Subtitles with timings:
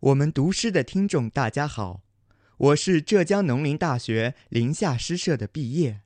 [0.00, 2.02] 我们读诗的听众，大家好，
[2.56, 6.02] 我是浙江农林大学林下诗社的毕业，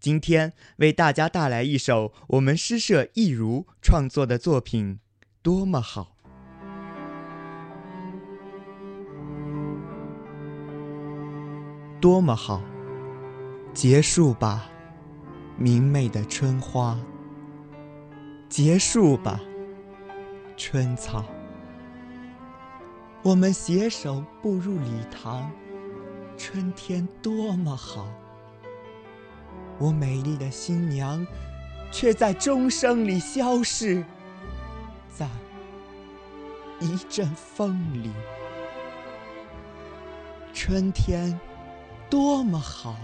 [0.00, 4.98] 今天为大家带来一首我们诗社一如创作的作品，
[5.42, 6.16] 多么好，
[12.00, 12.62] 多么好，
[13.74, 14.70] 结束吧，
[15.58, 16.98] 明媚的春花，
[18.48, 19.38] 结束吧，
[20.56, 21.22] 春草。
[23.24, 25.48] 我们携手步入礼堂，
[26.36, 28.08] 春天多么好！
[29.78, 31.24] 我美丽的新娘，
[31.92, 34.04] 却在钟声里消逝，
[35.08, 35.28] 在
[36.80, 38.10] 一阵风里。
[40.52, 41.38] 春天
[42.10, 42.96] 多么好！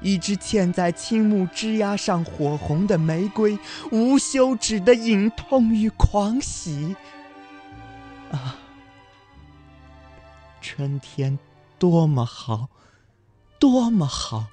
[0.00, 3.58] 一支嵌在青木枝桠上火红的玫瑰，
[3.90, 6.96] 无休止的隐痛与狂喜。
[8.32, 8.56] 啊！
[10.60, 11.38] 春天
[11.78, 12.68] 多么好，
[13.58, 14.46] 多么好！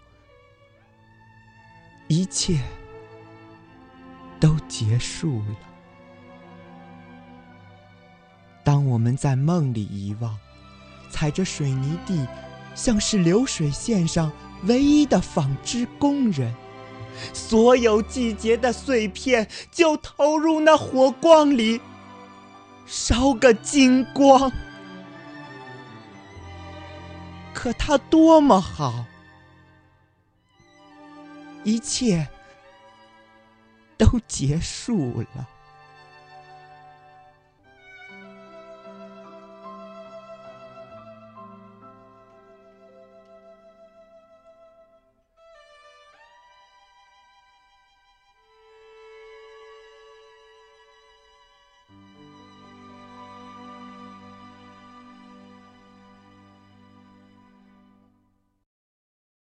[2.08, 2.60] 一切
[4.40, 5.56] 都结束了。
[8.64, 10.38] 当我们在梦里遗忘，
[11.10, 12.28] 踩着水泥地，
[12.76, 14.32] 像是流水线上
[14.64, 16.54] 唯一的纺织工人，
[17.34, 21.80] 所有季节的碎片就投入那火光里，
[22.90, 24.52] 烧个精光。
[27.54, 29.06] 可他多么好，
[31.64, 32.28] 一切
[33.98, 35.48] 都结束了。